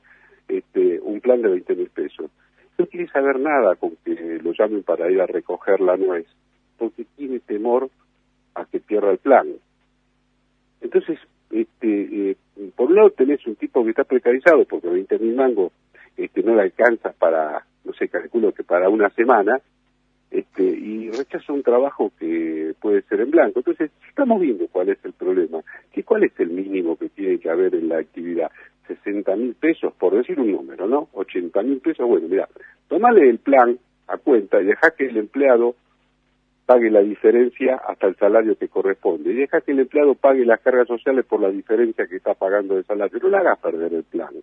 este, 0.49 1.01
un 1.01 1.21
plan 1.21 1.41
de 1.41 1.49
20 1.49 1.75
mil 1.77 1.89
pesos 1.89 2.31
no 2.77 2.87
quiere 2.87 3.09
saber 3.09 3.39
nada 3.39 3.77
con 3.77 3.97
que 4.05 4.41
lo 4.43 4.53
llamen 4.53 4.83
para 4.83 5.11
ir 5.11 5.21
a 5.21 5.27
recoger 5.27 5.81
la 5.81 5.97
nuez, 5.97 6.27
porque 6.77 7.07
tiene 7.17 7.41
temor 7.41 7.89
a 8.55 8.65
que 8.65 8.81
pierda 8.81 9.11
el 9.11 9.19
plan. 9.19 9.49
Entonces, 10.95 11.19
este, 11.51 12.31
eh, 12.31 12.37
por 12.77 12.89
un 12.89 12.95
lado 12.95 13.11
tenés 13.11 13.45
un 13.49 13.57
tipo 13.57 13.83
que 13.83 13.91
está 13.91 14.05
precarizado 14.05 14.65
porque 14.65 14.89
20 14.89 15.19
mil 15.19 15.35
mangos 15.35 15.73
este, 16.17 16.45
no 16.45 16.55
le 16.55 16.63
alcanza 16.63 17.13
para, 17.13 17.67
no 17.85 17.93
sé, 17.95 18.09
calculo 18.09 18.53
que 18.53 18.63
para 18.63 18.89
una 18.89 19.11
semana, 19.11 19.61
este, 20.31 20.63
y 20.63 21.11
rechaza 21.11 21.53
un 21.53 21.65
trabajo 21.65 22.13
que 22.17 22.75
puede 22.81 23.03
ser 23.03 23.23
en 23.23 23.33
blanco. 23.33 23.59
Entonces, 23.59 23.91
estamos 24.09 24.41
viendo 24.41 24.69
cuál 24.69 24.91
es 24.91 25.05
el 25.05 25.15
problema, 25.15 25.63
que 25.93 26.05
cuál 26.05 26.23
es 26.23 26.39
el 26.39 26.51
mínimo 26.51 26.97
que 26.97 27.09
tiene 27.09 27.39
que 27.41 27.51
haber 27.51 27.75
en 27.75 27.89
la 27.89 27.99
actividad. 27.99 28.53
60 28.87 29.35
mil 29.35 29.55
pesos, 29.55 29.93
por 29.95 30.15
decir 30.15 30.39
un 30.39 30.53
número, 30.53 30.87
¿no? 30.87 31.09
80 31.15 31.61
mil 31.63 31.81
pesos, 31.81 32.07
bueno, 32.07 32.29
mira, 32.29 32.49
tomale 32.87 33.29
el 33.29 33.39
plan 33.39 33.77
a 34.07 34.17
cuenta 34.19 34.61
y 34.61 34.67
deja 34.67 34.93
que 34.93 35.07
el 35.07 35.17
empleado 35.17 35.75
pague 36.67 36.91
la 36.91 37.01
diferencia 37.01 37.77
hasta 37.77 38.07
el 38.07 38.17
salario 38.17 38.57
que 38.57 38.69
corresponde. 38.69 39.33
Y 39.33 39.35
deja 39.35 39.61
que 39.61 39.73
el 39.73 39.81
empleado 39.81 40.15
pague 40.15 40.45
las 40.45 40.61
cargas 40.61 40.89
sociales 40.89 41.25
por 41.27 41.41
la 41.41 41.51
diferencia 41.51 42.07
que 42.07 42.17
está 42.17 42.35
pagando 42.35 42.77
de 42.77 42.85
salario. 42.85 43.19
No 43.23 43.29
le 43.29 43.37
hagas 43.37 43.59
perder 43.59 43.93
el 43.95 44.05
plan. 44.05 44.35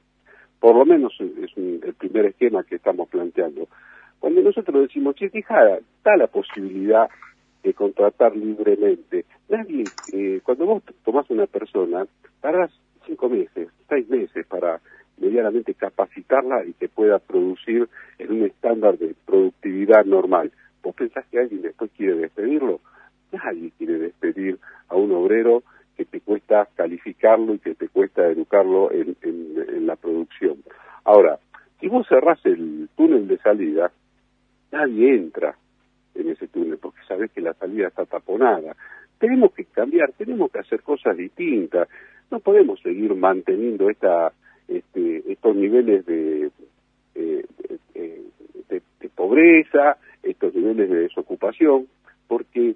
Por 0.59 0.75
lo 0.75 0.85
menos 0.85 1.13
es 1.19 1.57
el 1.57 1.93
primer 1.97 2.25
esquema 2.25 2.63
que 2.63 2.75
estamos 2.75 3.09
planteando. 3.09 3.67
Cuando 4.19 4.41
nosotros 4.41 4.83
decimos, 4.83 5.15
che, 5.15 5.29
fijada, 5.29 5.77
está 5.77 6.15
la 6.15 6.27
posibilidad 6.27 7.09
de 7.63 7.73
contratar 7.73 8.35
libremente. 8.35 9.25
Nadie, 9.49 9.83
eh, 10.13 10.41
cuando 10.43 10.65
vos 10.67 10.83
tomás 11.03 11.27
una 11.31 11.47
persona, 11.47 12.05
tardás 12.39 12.71
cinco 13.05 13.29
meses, 13.29 13.69
seis 13.89 14.07
meses 14.09 14.45
para 14.45 14.79
medianamente 15.17 15.73
capacitarla 15.73 16.65
y 16.65 16.73
que 16.73 16.87
pueda 16.87 17.19
producir 17.19 17.87
en 18.19 18.31
un 18.31 18.43
estándar 18.45 18.97
de 18.97 19.15
productividad 19.25 20.05
normal. 20.05 20.51
¿Vos 20.83 20.95
pensás 20.95 21.25
que 21.27 21.39
alguien 21.39 21.61
después 21.61 21.91
quiere 21.95 22.15
despedirlo? 22.15 22.79
Nadie 23.31 23.71
quiere 23.77 23.97
despedir 23.97 24.59
a 24.89 24.95
un 24.95 25.11
obrero 25.11 25.63
que 25.95 26.05
te 26.05 26.21
cuesta 26.21 26.67
calificarlo 26.75 27.53
y 27.53 27.59
que 27.59 27.75
te 27.75 27.87
cuesta 27.87 28.27
educarlo 28.27 28.91
en, 28.91 29.15
en 29.21 29.85
la 29.85 29.95
producción. 29.95 30.57
Ahora, 31.03 31.39
si 31.79 31.87
vos 31.87 32.07
cerrás 32.07 32.39
el 32.45 32.89
túnel 32.95 33.27
de 33.27 33.37
salida, 33.39 33.91
nadie 34.71 35.15
entra 35.15 35.55
en 36.15 36.29
ese 36.29 36.47
túnel 36.47 36.77
porque 36.77 36.99
sabes 37.07 37.31
que 37.31 37.41
la 37.41 37.53
salida 37.53 37.87
está 37.87 38.05
taponada. 38.05 38.75
Tenemos 39.17 39.53
que 39.53 39.65
cambiar, 39.65 40.11
tenemos 40.13 40.51
que 40.51 40.59
hacer 40.59 40.81
cosas 40.81 41.17
distintas. 41.17 41.87
No 42.29 42.39
podemos 42.39 42.79
seguir 42.81 43.13
manteniendo 43.15 43.89
esta, 43.89 44.31
este, 44.67 45.31
estos 45.31 45.55
niveles 45.55 46.05
de, 46.05 46.51
eh, 47.15 47.45
de, 47.93 49.09
pobreza, 49.15 49.97
estos 50.23 50.53
niveles 50.53 50.89
de 50.89 50.95
desocupación, 51.01 51.87
porque 52.27 52.75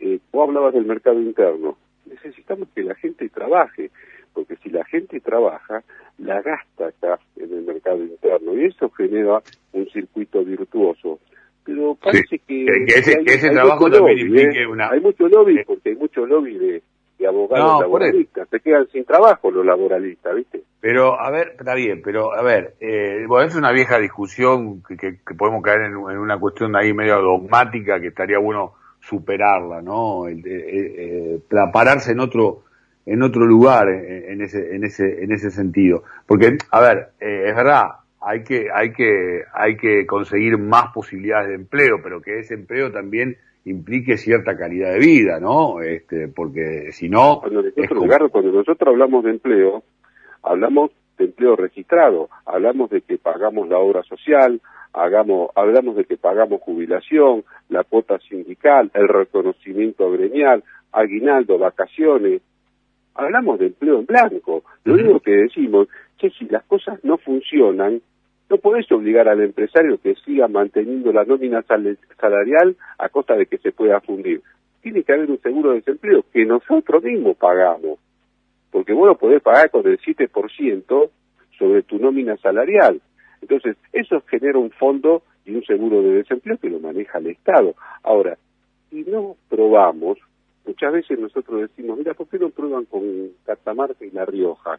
eh, 0.00 0.18
vos 0.32 0.48
hablabas 0.48 0.74
del 0.74 0.84
mercado 0.84 1.20
interno. 1.20 1.76
Necesitamos 2.06 2.68
que 2.74 2.82
la 2.82 2.94
gente 2.94 3.28
trabaje, 3.28 3.90
porque 4.32 4.56
si 4.56 4.70
la 4.70 4.84
gente 4.84 5.20
trabaja, 5.20 5.82
la 6.18 6.42
gasta 6.42 6.88
acá 6.88 7.18
en 7.36 7.52
el 7.52 7.62
mercado 7.62 8.02
interno 8.02 8.54
y 8.54 8.66
eso 8.66 8.90
genera 8.90 9.42
un 9.72 9.86
circuito 9.88 10.44
virtuoso. 10.44 11.20
Pero 11.64 11.94
parece 11.94 12.38
que, 12.40 12.66
ese, 12.86 13.50
trabajo 13.50 13.90
también 13.90 14.18
implique 14.18 14.62
¿eh? 14.62 14.66
una... 14.66 14.90
Hay 14.90 15.00
mucho 15.00 15.26
lobby, 15.28 15.64
porque 15.64 15.90
hay 15.90 15.96
mucho 15.96 16.26
lobby 16.26 16.58
de, 16.58 16.82
abogados 17.24 17.80
laboralistas. 17.80 18.48
Se 18.48 18.60
quedan 18.60 18.86
sin 18.88 19.04
trabajo 19.04 19.50
los 19.50 19.64
laboralistas, 19.64 20.34
¿viste? 20.34 20.62
Pero, 20.80 21.18
a 21.18 21.30
ver, 21.30 21.56
está 21.58 21.74
bien, 21.74 22.02
pero, 22.02 22.34
a 22.34 22.42
ver, 22.42 22.74
eh, 22.80 23.24
bueno, 23.26 23.46
es 23.46 23.56
una 23.56 23.72
vieja 23.72 23.98
discusión 23.98 24.82
que, 24.82 24.96
que, 24.96 25.34
podemos 25.36 25.62
caer 25.62 25.82
en, 25.82 25.96
una 25.96 26.38
cuestión 26.38 26.76
ahí 26.76 26.92
medio 26.92 27.20
dogmática 27.20 28.00
que 28.00 28.08
estaría 28.08 28.38
bueno 28.38 28.74
superarla, 29.00 29.82
¿no? 29.82 30.28
eh, 30.28 31.40
pararse 31.72 32.12
en 32.12 32.20
otro 32.20 32.64
en 33.06 33.22
otro 33.22 33.44
lugar 33.44 33.88
en, 33.88 34.40
ese 34.40 34.74
en 34.74 34.84
ese 34.84 35.22
en 35.22 35.32
ese 35.32 35.50
sentido 35.50 36.04
porque 36.26 36.56
a 36.70 36.80
ver 36.80 37.08
eh, 37.20 37.50
es 37.50 37.54
verdad 37.54 37.88
hay 38.24 38.42
que 38.42 38.68
hay 38.72 38.92
que 38.92 39.42
hay 39.52 39.76
que 39.76 40.06
conseguir 40.06 40.58
más 40.58 40.92
posibilidades 40.92 41.48
de 41.48 41.54
empleo 41.54 41.96
pero 42.02 42.20
que 42.20 42.38
ese 42.38 42.54
empleo 42.54 42.90
también 42.90 43.36
implique 43.64 44.16
cierta 44.16 44.56
calidad 44.56 44.92
de 44.92 44.98
vida 44.98 45.40
no 45.40 45.80
este 45.80 46.28
porque 46.28 46.92
si 46.92 47.08
no 47.08 47.40
cuando 47.40 47.62
nosotros, 47.62 48.30
cuando 48.30 48.52
nosotros 48.52 48.88
hablamos 48.88 49.24
de 49.24 49.30
empleo 49.30 49.82
hablamos 50.42 50.90
de 51.18 51.26
empleo 51.26 51.56
registrado 51.56 52.28
hablamos 52.46 52.90
de 52.90 53.02
que 53.02 53.18
pagamos 53.18 53.68
la 53.68 53.78
obra 53.78 54.02
social 54.02 54.60
hagamos 54.92 55.50
hablamos 55.54 55.96
de 55.96 56.04
que 56.04 56.16
pagamos 56.16 56.60
jubilación 56.60 57.44
la 57.68 57.84
cuota 57.84 58.18
sindical 58.28 58.90
el 58.94 59.08
reconocimiento 59.08 60.10
gremial 60.10 60.62
aguinaldo 60.94 61.58
vacaciones. 61.58 62.40
Hablamos 63.14 63.58
de 63.58 63.66
empleo 63.66 64.00
en 64.00 64.06
blanco. 64.06 64.64
Lo 64.84 64.94
único 64.94 65.20
que 65.20 65.32
decimos 65.32 65.88
que 66.18 66.30
si 66.30 66.46
las 66.46 66.64
cosas 66.64 66.98
no 67.04 67.18
funcionan, 67.18 68.00
no 68.54 68.60
podés 68.60 68.90
obligar 68.92 69.28
al 69.28 69.42
empresario 69.42 69.98
que 69.98 70.14
siga 70.24 70.46
manteniendo 70.46 71.12
la 71.12 71.24
nómina 71.24 71.64
salarial 72.20 72.76
a 72.98 73.08
costa 73.08 73.34
de 73.34 73.46
que 73.46 73.58
se 73.58 73.72
pueda 73.72 74.00
fundir. 74.00 74.42
Tiene 74.80 75.02
que 75.02 75.12
haber 75.12 75.28
un 75.28 75.40
seguro 75.40 75.70
de 75.70 75.76
desempleo 75.76 76.24
que 76.32 76.44
nosotros 76.44 77.02
mismos 77.02 77.36
pagamos, 77.36 77.98
porque 78.70 78.92
vos 78.92 79.08
lo 79.08 79.18
podés 79.18 79.42
pagar 79.42 79.70
con 79.70 79.84
el 79.88 79.98
7% 79.98 81.10
sobre 81.58 81.82
tu 81.82 81.98
nómina 81.98 82.36
salarial. 82.36 83.00
Entonces, 83.42 83.76
eso 83.92 84.22
genera 84.28 84.56
un 84.56 84.70
fondo 84.70 85.24
y 85.44 85.56
un 85.56 85.64
seguro 85.64 86.00
de 86.02 86.18
desempleo 86.18 86.56
que 86.58 86.70
lo 86.70 86.78
maneja 86.78 87.18
el 87.18 87.26
Estado. 87.26 87.74
Ahora, 88.04 88.38
si 88.90 89.02
no 89.02 89.34
probamos, 89.48 90.18
Muchas 90.66 90.92
veces 90.94 91.18
nosotros 91.18 91.60
decimos, 91.60 91.98
mira, 91.98 92.14
¿por 92.14 92.26
qué 92.26 92.38
no 92.38 92.48
prueban 92.48 92.86
con 92.86 93.02
Catamarca 93.44 94.02
y 94.04 94.10
La 94.10 94.24
Rioja? 94.24 94.78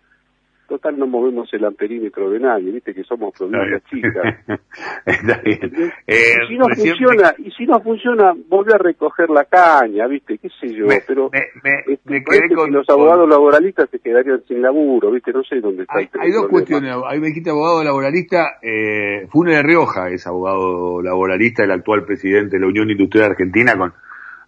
Total, 0.67 0.98
no 0.98 1.05
movemos 1.05 1.53
el 1.53 1.63
amperímetro 1.63 2.29
de 2.31 2.39
nadie, 2.39 2.72
viste 2.72 2.93
que 2.93 3.03
somos 3.03 3.34
provincias 3.38 3.84
chicas. 3.86 4.36
Está 5.05 5.41
bien. 5.43 5.91
y 6.07 6.48
si 6.48 6.57
no 6.57 6.65
funciona, 6.69 7.36
y 7.38 7.51
si 7.51 7.65
no 7.65 7.79
funciona, 7.81 8.34
volver 8.48 8.75
a 8.75 8.77
recoger 8.79 9.29
la 9.29 9.45
caña, 9.45 10.07
viste, 10.07 10.38
qué 10.39 10.50
sé 10.60 10.74
yo, 10.74 10.88
pero 11.07 11.29
me, 11.31 11.93
este, 11.93 12.24
quedé 12.24 12.53
con, 12.55 12.72
los 12.72 12.89
abogados 12.89 13.29
laboralistas 13.29 13.89
se 13.89 14.00
quedarían 14.00 14.41
sin 14.48 14.62
laburo, 14.62 15.12
viste, 15.12 15.31
no 15.31 15.43
sé 15.43 15.62
dónde 15.62 15.84
está. 15.84 16.00
Hay, 16.00 16.10
hay 16.19 16.31
dos 16.31 16.48
cuestiones, 16.48 16.95
ahí 17.07 17.19
me 17.19 17.27
dijiste 17.27 17.51
abogado 17.51 17.84
laboralista, 17.84 18.57
eh, 18.62 19.27
Fune 19.31 19.55
de 19.55 19.63
Rioja 19.63 20.10
es 20.10 20.25
abogado 20.25 21.01
laboralista, 21.01 21.63
el 21.63 21.72
actual 21.72 22.05
presidente 22.05 22.57
de 22.57 22.62
la 22.62 22.67
Unión 22.67 22.89
Industrial 22.89 23.31
Argentina, 23.31 23.77
con 23.77 23.93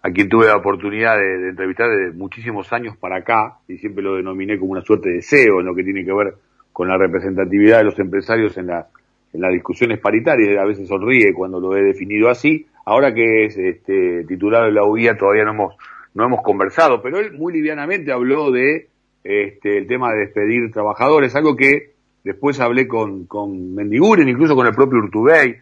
a 0.02 0.10
quien 0.10 0.28
tuve 0.28 0.46
la 0.46 0.56
oportunidad 0.56 1.16
de, 1.16 1.48
entrevistar 1.48 1.88
de 1.90 2.12
muchísimos 2.12 2.72
años 2.72 2.96
para 2.96 3.16
acá, 3.16 3.58
y 3.68 3.78
siempre 3.78 4.02
lo 4.02 4.16
denominé 4.16 4.58
como 4.58 4.72
una 4.72 4.82
suerte 4.82 5.10
de 5.10 5.22
CEO 5.22 5.60
en 5.60 5.66
lo 5.66 5.74
que 5.74 5.84
tiene 5.84 6.04
que 6.04 6.12
ver 6.12 6.34
con 6.72 6.88
la 6.88 6.96
representatividad 6.96 7.78
de 7.78 7.84
los 7.84 7.98
empresarios 7.98 8.56
en, 8.56 8.68
la, 8.68 8.86
en 9.32 9.40
las 9.40 9.52
discusiones 9.52 9.98
paritarias, 9.98 10.58
a 10.58 10.64
veces 10.64 10.86
sonríe 10.86 11.32
cuando 11.34 11.60
lo 11.60 11.76
he 11.76 11.82
definido 11.82 12.28
así, 12.28 12.66
ahora 12.84 13.12
que 13.12 13.46
es 13.46 13.58
este, 13.58 14.24
titular 14.24 14.66
de 14.66 14.72
la 14.72 14.84
UIA 14.84 15.16
todavía 15.16 15.44
no 15.44 15.50
hemos, 15.50 15.74
no 16.14 16.24
hemos 16.24 16.42
conversado, 16.42 17.02
pero 17.02 17.18
él 17.18 17.32
muy 17.32 17.52
livianamente 17.52 18.12
habló 18.12 18.50
de 18.52 18.88
este, 19.24 19.78
el 19.78 19.86
tema 19.86 20.12
de 20.12 20.20
despedir 20.20 20.70
trabajadores, 20.70 21.34
algo 21.34 21.56
que 21.56 21.90
después 22.24 22.60
hablé 22.60 22.86
con, 22.86 23.26
con 23.26 23.74
Mendiguren, 23.74 24.28
incluso 24.28 24.54
con 24.54 24.66
el 24.66 24.74
propio 24.74 24.98
Urtubey, 24.98 25.56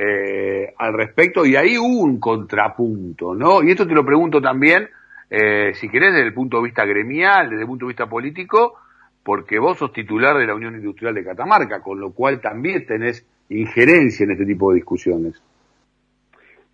eh, 0.00 0.74
al 0.78 0.92
respecto 0.92 1.44
y 1.44 1.56
ahí 1.56 1.76
hubo 1.76 2.04
un 2.04 2.20
contrapunto, 2.20 3.34
¿no? 3.34 3.64
Y 3.64 3.72
esto 3.72 3.84
te 3.84 3.94
lo 3.94 4.06
pregunto 4.06 4.40
también, 4.40 4.88
eh, 5.28 5.72
si 5.74 5.88
querés, 5.88 6.12
desde 6.12 6.28
el 6.28 6.34
punto 6.34 6.58
de 6.58 6.64
vista 6.64 6.84
gremial, 6.84 7.50
desde 7.50 7.62
el 7.62 7.66
punto 7.66 7.86
de 7.86 7.90
vista 7.90 8.08
político, 8.08 8.76
porque 9.24 9.58
vos 9.58 9.76
sos 9.76 9.92
titular 9.92 10.38
de 10.38 10.46
la 10.46 10.54
Unión 10.54 10.76
Industrial 10.76 11.12
de 11.12 11.24
Catamarca, 11.24 11.80
con 11.80 11.98
lo 11.98 12.12
cual 12.12 12.40
también 12.40 12.86
tenés 12.86 13.26
injerencia 13.48 14.22
en 14.22 14.30
este 14.30 14.46
tipo 14.46 14.70
de 14.70 14.76
discusiones. 14.76 15.42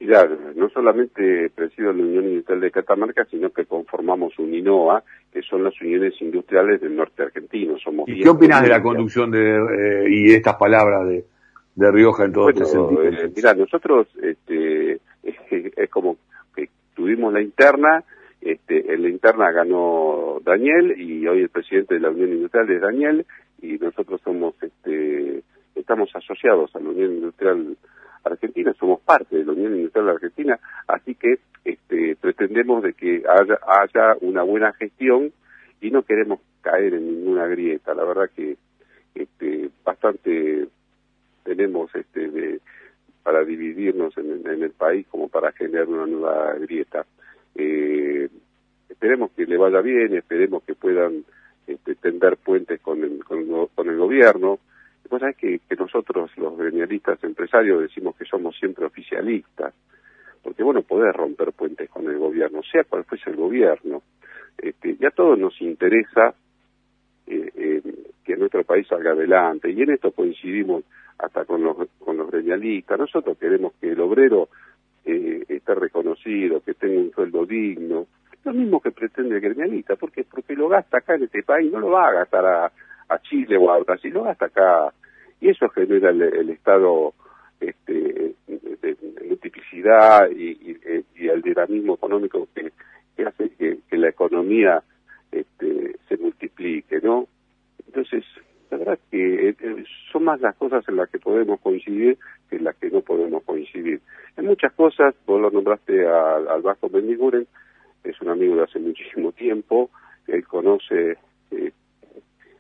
Ya, 0.00 0.28
no 0.54 0.68
solamente 0.68 1.48
presido 1.48 1.94
la 1.94 2.02
Unión 2.02 2.24
Industrial 2.24 2.60
de 2.60 2.70
Catamarca, 2.70 3.24
sino 3.24 3.48
que 3.48 3.64
conformamos 3.64 4.38
un 4.38 4.52
INOA, 4.52 5.02
que 5.32 5.40
son 5.40 5.64
las 5.64 5.80
uniones 5.80 6.12
industriales 6.20 6.78
del 6.82 6.94
norte 6.94 7.22
argentino. 7.22 7.78
Somos 7.78 8.06
¿Y 8.06 8.20
qué 8.20 8.28
opinas 8.28 8.60
de 8.60 8.68
la 8.68 8.82
conducción 8.82 9.30
de, 9.30 9.56
eh, 9.56 10.06
y 10.10 10.32
estas 10.32 10.56
palabras 10.56 11.08
de, 11.08 11.24
de 11.74 11.90
Rioja 11.90 12.24
en 12.24 12.32
todo 12.32 12.50
este 12.50 12.64
sentido. 12.64 13.02
Eh, 13.02 13.32
mira, 13.34 13.54
nosotros 13.54 14.06
este, 14.22 15.00
es, 15.22 15.90
como 15.90 16.16
que 16.54 16.68
tuvimos 16.94 17.32
la 17.32 17.42
interna, 17.42 18.04
este, 18.40 18.92
en 18.92 19.02
la 19.02 19.08
interna 19.08 19.50
ganó 19.50 20.40
Daniel 20.44 21.00
y 21.00 21.26
hoy 21.26 21.42
el 21.42 21.48
presidente 21.48 21.94
de 21.94 22.00
la 22.00 22.10
Unión 22.10 22.32
Industrial 22.32 22.70
es 22.70 22.80
Daniel 22.80 23.26
y 23.62 23.78
nosotros 23.78 24.20
somos, 24.22 24.54
este, 24.62 25.42
estamos 25.74 26.10
asociados 26.14 26.74
a 26.76 26.80
la 26.80 26.90
Unión 26.90 27.12
Industrial 27.14 27.76
Argentina, 28.24 28.72
somos 28.78 29.00
parte 29.00 29.36
de 29.36 29.44
la 29.44 29.52
Unión 29.52 29.74
Industrial 29.74 30.10
Argentina, 30.10 30.58
así 30.86 31.14
que 31.14 31.38
este, 31.64 32.16
pretendemos 32.16 32.82
de 32.82 32.92
que 32.92 33.22
haya, 33.28 33.58
haya 33.66 34.16
una 34.20 34.42
buena 34.42 34.72
gestión 34.74 35.32
y 35.80 35.90
no 35.90 36.02
queremos 36.02 36.40
caer 36.62 36.94
en 36.94 37.06
ninguna 37.06 37.46
grieta. 37.46 37.94
La 37.94 38.04
verdad 38.04 38.30
que 38.34 38.56
este, 39.14 39.70
bastante 39.84 40.68
tenemos 41.44 41.94
este 41.94 42.28
de, 42.28 42.60
para 43.22 43.44
dividirnos 43.44 44.16
en, 44.18 44.46
el 44.46 44.70
país 44.70 45.06
como 45.08 45.28
para 45.28 45.52
generar 45.52 45.88
una 45.88 46.06
nueva 46.06 46.54
grieta. 46.54 47.06
Eh, 47.54 48.28
esperemos 48.88 49.30
que 49.32 49.46
le 49.46 49.56
vaya 49.56 49.80
bien, 49.80 50.14
esperemos 50.14 50.62
que 50.64 50.74
puedan 50.74 51.24
este, 51.66 51.94
tender 51.94 52.36
puentes 52.36 52.80
con 52.80 53.02
el, 53.02 53.24
con, 53.24 53.88
el 53.88 53.96
gobierno. 53.96 54.58
Pues 55.08 55.20
sabés 55.20 55.36
que, 55.36 55.60
que 55.68 55.76
nosotros, 55.76 56.30
los 56.36 56.56
gremialistas 56.56 57.22
empresarios, 57.24 57.82
decimos 57.82 58.16
que 58.16 58.24
somos 58.24 58.56
siempre 58.58 58.84
oficialistas, 58.84 59.72
porque 60.42 60.62
bueno, 60.62 60.82
poder 60.82 61.14
romper 61.14 61.52
puentes 61.52 61.88
con 61.88 62.06
el 62.06 62.18
gobierno, 62.18 62.62
sea 62.62 62.84
cual 62.84 63.04
fuese 63.04 63.30
el 63.30 63.36
gobierno. 63.36 64.02
Este, 64.58 64.96
ya 64.96 65.10
todo 65.10 65.36
nos 65.36 65.60
interesa 65.60 66.34
eh, 67.26 67.50
eh, 67.54 67.82
que 68.22 68.36
nuestro 68.36 68.64
país 68.64 68.86
salga 68.86 69.12
adelante, 69.12 69.70
y 69.70 69.80
en 69.80 69.92
esto 69.92 70.12
coincidimos 70.12 70.84
hasta 71.24 71.44
con 71.44 71.62
los, 71.62 71.76
con 71.98 72.16
los 72.16 72.30
gremialistas. 72.30 72.98
Nosotros 72.98 73.36
queremos 73.38 73.72
que 73.80 73.90
el 73.90 74.00
obrero 74.00 74.48
eh, 75.04 75.44
esté 75.48 75.74
reconocido, 75.74 76.60
que 76.60 76.74
tenga 76.74 77.00
un 77.00 77.12
sueldo 77.12 77.44
digno, 77.44 78.06
lo 78.44 78.52
mismo 78.52 78.80
que 78.80 78.90
pretende 78.90 79.36
el 79.36 79.40
gremialista, 79.40 79.96
porque 79.96 80.24
porque 80.24 80.54
lo 80.54 80.68
gasta 80.68 80.98
acá 80.98 81.14
en 81.14 81.24
este 81.24 81.42
país, 81.42 81.72
no 81.72 81.80
lo 81.80 81.90
va 81.90 82.08
a 82.08 82.12
gastar 82.12 82.44
a, 82.46 82.72
Chile 83.22 83.56
o 83.56 83.70
a 83.70 83.78
Brasil, 83.78 84.12
lo 84.12 84.24
gasta 84.24 84.46
acá. 84.46 84.92
Y 85.40 85.48
eso 85.48 85.68
genera 85.68 86.10
el, 86.10 86.50
estado 86.50 87.14
este, 87.60 88.34
de, 88.46 88.96
multiplicidad 89.28 90.28
y, 90.30 90.76
el 91.16 91.42
dinamismo 91.42 91.94
económico 91.94 92.48
que, 92.54 92.72
hace 93.24 93.50
que, 93.50 93.96
la 93.96 94.08
economía 94.08 94.82
este, 95.30 95.96
se 96.08 96.16
multiplique, 96.16 97.00
¿no? 97.00 97.28
Entonces, 97.86 98.24
verdad 98.84 98.98
que 99.10 99.48
eh, 99.48 99.56
eh, 99.60 99.84
son 100.12 100.24
más 100.24 100.40
las 100.40 100.54
cosas 100.56 100.84
en 100.88 100.96
las 100.96 101.08
que 101.08 101.18
podemos 101.18 101.60
coincidir 101.60 102.18
que 102.48 102.56
en 102.56 102.64
las 102.64 102.76
que 102.76 102.90
no 102.90 103.00
podemos 103.00 103.42
coincidir. 103.44 104.00
En 104.36 104.46
muchas 104.46 104.72
cosas, 104.72 105.14
vos 105.26 105.40
lo 105.40 105.50
nombraste 105.50 106.06
al, 106.06 106.62
Vasco 106.62 106.88
Bendiguren, 106.88 107.46
es 108.02 108.20
un 108.20 108.28
amigo 108.28 108.56
de 108.56 108.64
hace 108.64 108.78
muchísimo 108.78 109.32
tiempo, 109.32 109.90
él 110.26 110.46
conoce 110.46 111.16
eh, 111.50 111.72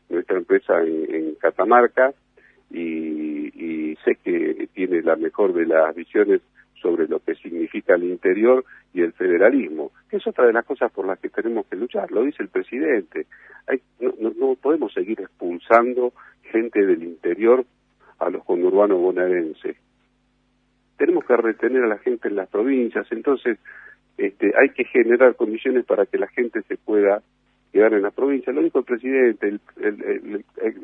nuestra 0.08 0.38
empresa 0.38 0.80
en, 0.82 1.34
Catamarca 1.34 2.14
y, 2.70 3.90
y, 3.90 3.96
sé 3.96 4.16
que 4.24 4.68
tiene 4.72 5.02
la 5.02 5.16
mejor 5.16 5.52
de 5.52 5.66
las 5.66 5.94
visiones 5.94 6.40
sobre 6.80 7.06
lo 7.06 7.18
que 7.20 7.34
significa 7.34 7.94
el 7.94 8.04
interior 8.04 8.64
y 8.94 9.02
el 9.02 9.12
federalismo, 9.12 9.90
que 10.08 10.16
es 10.16 10.26
otra 10.26 10.46
de 10.46 10.52
las 10.54 10.64
cosas 10.64 10.90
por 10.90 11.06
las 11.06 11.18
que 11.18 11.28
tenemos 11.28 11.66
que 11.66 11.76
luchar, 11.76 12.10
lo 12.10 12.22
dice 12.22 12.42
el 12.42 12.48
presidente. 12.48 13.26
Seguir 15.04 15.20
expulsando 15.20 16.14
gente 16.50 16.86
del 16.86 17.02
interior 17.02 17.66
a 18.18 18.30
los 18.30 18.42
conurbanos 18.42 18.98
bonaerenses. 19.02 19.76
Tenemos 20.96 21.26
que 21.26 21.36
retener 21.36 21.82
a 21.84 21.88
la 21.88 21.98
gente 21.98 22.28
en 22.28 22.36
las 22.36 22.48
provincias, 22.48 23.06
entonces 23.10 23.58
este, 24.16 24.54
hay 24.58 24.70
que 24.70 24.84
generar 24.84 25.36
condiciones 25.36 25.84
para 25.84 26.06
que 26.06 26.16
la 26.16 26.28
gente 26.28 26.62
se 26.62 26.78
pueda 26.78 27.20
quedar 27.70 27.92
en 27.92 28.00
la 28.00 28.12
provincia. 28.12 28.50
Lo 28.54 28.62
dijo 28.62 28.78
el 28.78 28.86
presidente, 28.86 29.58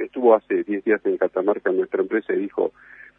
estuvo 0.01 0.35
hace 0.35 0.65
10 0.65 0.85
días 0.85 1.01
en 1.07 1.17
Catamarca 1.17 1.71
en 1.71 1.79
nuestra 1.79 2.03
empresa 2.03 2.35
y 2.35 2.41
dijo, 2.41 2.73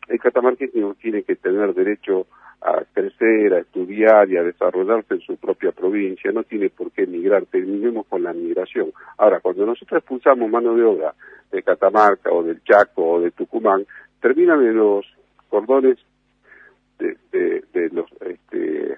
el 0.07 0.19
catamarqueño 0.19 0.95
tiene 0.95 1.23
que 1.23 1.35
tener 1.35 1.73
derecho 1.73 2.27
a 2.61 2.83
crecer, 2.93 3.53
a 3.53 3.59
estudiar 3.59 4.29
y 4.29 4.37
a 4.37 4.43
desarrollarse 4.43 5.15
en 5.15 5.21
su 5.21 5.37
propia 5.37 5.71
provincia, 5.71 6.31
no 6.31 6.43
tiene 6.43 6.69
por 6.69 6.91
qué 6.91 7.03
emigrar, 7.03 7.45
terminemos 7.45 8.05
con 8.07 8.21
la 8.23 8.33
migración. 8.33 8.91
Ahora, 9.17 9.39
cuando 9.39 9.65
nosotros 9.65 9.99
expulsamos 9.99 10.49
mano 10.49 10.75
de 10.75 10.83
obra 10.83 11.13
de 11.51 11.63
Catamarca 11.63 12.31
o 12.31 12.43
del 12.43 12.63
Chaco 12.63 13.13
o 13.13 13.21
de 13.21 13.31
Tucumán, 13.31 13.85
terminan 14.21 14.61
en 14.63 14.75
los 14.75 15.05
cordones 15.49 15.97
de, 16.99 17.17
de 17.73 17.89
los 17.89 18.05
este, 18.21 18.97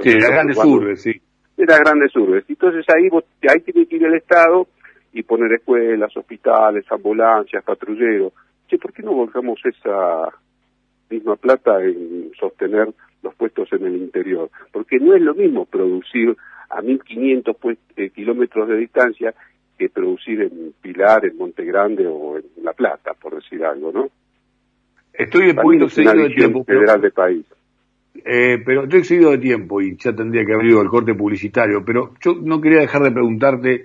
sí, 0.00 0.10
de 0.10 0.20
las 0.20 0.30
grandes 0.30 0.64
urbes, 0.64 1.02
sí. 1.02 1.12
De 1.56 1.66
las 1.66 1.80
grandes 1.80 2.14
urbes. 2.16 2.44
Entonces 2.48 2.84
ahí, 2.94 3.08
ahí 3.48 3.60
tiene 3.60 3.86
que 3.86 3.96
ir 3.96 4.04
el 4.04 4.14
Estado 4.14 4.66
y 5.12 5.22
poner 5.22 5.52
escuelas, 5.52 6.14
hospitales, 6.16 6.84
ambulancias, 6.90 7.64
patrulleros. 7.64 8.32
Che, 8.68 8.78
¿por 8.78 8.92
qué 8.92 9.02
no 9.02 9.12
volcamos 9.12 9.60
esa 9.64 10.28
misma 11.08 11.36
plata 11.36 11.82
en 11.82 12.32
sostener 12.38 12.88
los 13.22 13.34
puestos 13.34 13.72
en 13.72 13.86
el 13.86 13.96
interior? 13.96 14.50
Porque 14.72 14.98
no 14.98 15.14
es 15.14 15.22
lo 15.22 15.34
mismo 15.34 15.64
producir 15.66 16.36
a 16.68 16.82
1.500 16.82 17.56
pues, 17.60 17.78
eh, 17.96 18.10
kilómetros 18.10 18.68
de 18.68 18.76
distancia 18.76 19.34
que 19.78 19.88
producir 19.88 20.42
en 20.42 20.72
Pilar, 20.80 21.26
en 21.26 21.36
Monte 21.36 21.64
Grande 21.64 22.06
o 22.06 22.38
en 22.38 22.44
La 22.62 22.72
Plata, 22.72 23.12
por 23.14 23.34
decir 23.34 23.64
algo, 23.64 23.92
¿no? 23.92 24.08
Estoy 25.12 25.50
un 25.50 25.56
poquito 25.56 25.88
seguido 25.88 26.14
de 26.14 26.30
tiempo. 26.30 26.64
Federal 26.64 27.00
de 27.00 27.10
país. 27.10 27.46
Eh, 28.24 28.62
pero 28.64 28.84
estoy 28.84 29.04
seguido 29.04 29.30
de 29.30 29.38
tiempo 29.38 29.80
y 29.80 29.96
ya 29.96 30.14
tendría 30.14 30.44
que 30.44 30.54
haber 30.54 30.66
ido 30.66 30.82
el 30.82 30.88
corte 30.88 31.14
publicitario, 31.14 31.84
pero 31.84 32.14
yo 32.20 32.34
no 32.42 32.60
quería 32.60 32.80
dejar 32.80 33.02
de 33.02 33.12
preguntarte 33.12 33.84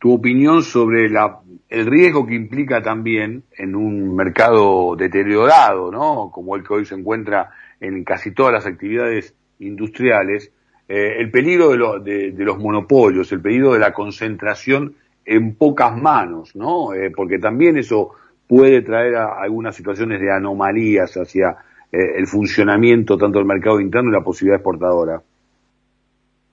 tu 0.00 0.14
opinión 0.14 0.62
sobre 0.62 1.10
la, 1.10 1.40
el 1.68 1.86
riesgo 1.86 2.26
que 2.26 2.34
implica 2.34 2.82
también 2.82 3.44
en 3.56 3.76
un 3.76 4.16
mercado 4.16 4.96
deteriorado, 4.96 5.92
¿no? 5.92 6.30
Como 6.32 6.56
el 6.56 6.66
que 6.66 6.72
hoy 6.72 6.86
se 6.86 6.94
encuentra 6.94 7.50
en 7.80 8.02
casi 8.02 8.32
todas 8.32 8.52
las 8.52 8.66
actividades 8.66 9.34
industriales, 9.58 10.52
eh, 10.88 11.16
el 11.18 11.30
peligro 11.30 12.00
de, 12.00 12.32
los 12.38 12.58
monopolios, 12.58 13.30
el 13.30 13.42
peligro 13.42 13.74
de 13.74 13.78
la 13.78 13.92
concentración 13.92 14.94
en 15.24 15.54
pocas 15.54 15.94
manos, 15.94 16.56
¿no? 16.56 16.94
Eh, 16.94 17.12
porque 17.14 17.38
también 17.38 17.76
eso 17.76 18.12
puede 18.48 18.80
traer 18.80 19.16
a 19.16 19.40
algunas 19.40 19.76
situaciones 19.76 20.18
de 20.20 20.32
anomalías 20.32 21.14
hacia 21.14 21.56
eh, 21.92 21.98
el 22.16 22.26
funcionamiento 22.26 23.18
tanto 23.18 23.38
del 23.38 23.46
mercado 23.46 23.80
interno 23.80 24.08
y 24.08 24.14
la 24.14 24.24
posibilidad 24.24 24.56
exportadora. 24.56 25.22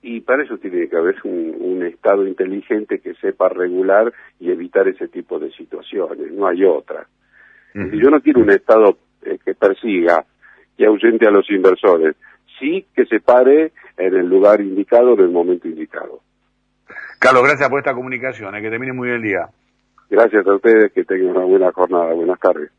Y 0.02 0.20
para 0.20 0.44
eso 0.44 0.58
tiene 0.58 0.88
que 0.88 0.96
haber 0.96 1.16
un, 1.24 1.58
Estado 1.78 2.26
inteligente 2.26 3.00
que 3.00 3.14
sepa 3.14 3.48
regular 3.48 4.12
y 4.38 4.50
evitar 4.50 4.86
ese 4.88 5.08
tipo 5.08 5.38
de 5.38 5.50
situaciones, 5.52 6.30
no 6.32 6.46
hay 6.46 6.64
otra. 6.64 7.06
Yo 7.74 8.10
no 8.10 8.20
quiero 8.20 8.40
un 8.40 8.50
Estado 8.50 8.98
eh, 9.22 9.38
que 9.44 9.54
persiga 9.54 10.24
y 10.76 10.84
ahuyente 10.84 11.26
a 11.26 11.30
los 11.30 11.48
inversores, 11.50 12.16
sí 12.58 12.86
que 12.94 13.04
se 13.06 13.20
pare 13.20 13.72
en 13.96 14.16
el 14.16 14.28
lugar 14.28 14.60
indicado, 14.60 15.14
en 15.14 15.20
el 15.20 15.30
momento 15.30 15.66
indicado. 15.66 16.20
Carlos, 17.18 17.42
gracias 17.42 17.68
por 17.68 17.80
esta 17.80 17.94
comunicación, 17.94 18.54
eh, 18.54 18.62
que 18.62 18.70
termine 18.70 18.92
muy 18.92 19.08
bien 19.08 19.16
el 19.16 19.22
día. 19.22 19.48
Gracias 20.08 20.46
a 20.46 20.54
ustedes, 20.54 20.92
que 20.92 21.04
tengan 21.04 21.36
una 21.36 21.44
buena 21.44 21.72
jornada, 21.72 22.14
buenas 22.14 22.38
tardes. 22.38 22.70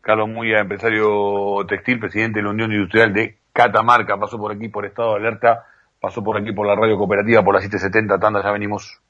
Carlos 0.00 0.28
Muya, 0.28 0.60
empresario 0.60 1.64
textil, 1.68 2.00
presidente 2.00 2.40
de 2.40 2.44
la 2.44 2.50
Unión 2.50 2.72
Industrial 2.72 3.12
de 3.12 3.36
Catamarca, 3.52 4.18
pasó 4.18 4.38
por 4.38 4.52
aquí 4.52 4.68
por 4.68 4.86
estado 4.86 5.12
de 5.12 5.20
alerta, 5.20 5.66
pasó 6.00 6.22
por 6.24 6.36
aquí 6.38 6.52
por 6.52 6.66
la 6.66 6.74
radio 6.74 6.96
cooperativa 6.96 7.44
por 7.44 7.54
la 7.54 7.60
770, 7.60 8.18
tanda, 8.18 8.42
ya 8.42 8.50
venimos. 8.50 9.00